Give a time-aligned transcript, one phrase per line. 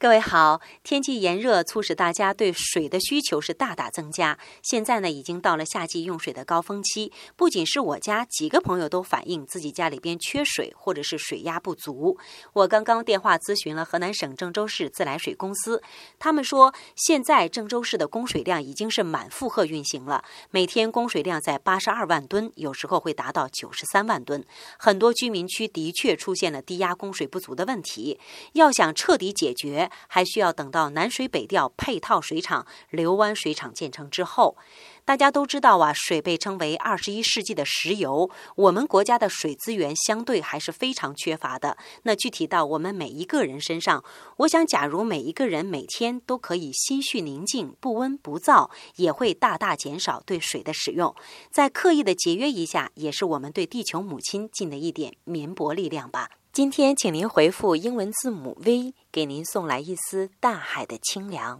[0.00, 4.38] 各位好，天气炎热促使大家对水的需求是大大增加。
[4.62, 7.12] 现在呢，已经到了夏季用水的高峰期。
[7.36, 12.16] 不仅是我家，几个朋友都反映自己家里边缺水，或者是水压不足。
[12.54, 15.82] 我刚刚电话咨询了河南省郑州市自来水公司，
[16.18, 24.42] 他们说现在郑州市的供水量已经是满负荷运行了，每天供水量在八十二万吨，有时候会达到九十三万吨。
[24.78, 28.18] 很多居民区的确出现了低压供水不足的问题，
[28.54, 29.89] 要想彻底解决。
[30.08, 34.56] 还需要等到南水北调配套水厂刘湾水厂建成之后。
[35.04, 41.76] 大家都知道啊，水被称为二十一世纪的石油，我们国家的水资源相对还是非常缺乏的。
[42.04, 44.04] 那具体到我们每一个人身上，
[44.36, 51.12] 我想，假如每一个人每天都可以心绪宁静、不温不燥，也会大大减少对水的使用。
[51.50, 56.28] 再刻意的节约一下，也是我们对地球母亲尽的一点绵薄力量吧。
[56.52, 61.58] 今天，请您回复英文字母 V，给您送来一丝大海的清凉。